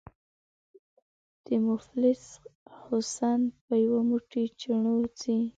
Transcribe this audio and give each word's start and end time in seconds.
”د 1.45 1.47
مفلس 1.67 2.23
حُسن 2.81 3.41
په 3.65 3.73
یو 3.85 3.97
موټی 4.09 4.45
چڼو 4.59 4.97
ځي” 5.19 5.39